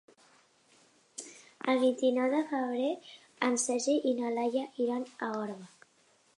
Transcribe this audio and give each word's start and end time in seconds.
El 1.73 1.81
vint-i-nou 1.83 2.31
de 2.33 2.41
febrer 2.53 2.89
en 3.51 3.61
Sergi 3.67 3.99
i 4.13 4.17
na 4.23 4.35
Laia 4.41 4.67
iran 4.87 5.07
a 5.29 5.33
Orba. 5.47 5.73